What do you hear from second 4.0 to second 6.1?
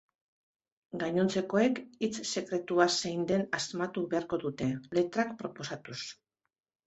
beharko dute, letrak proposatuz.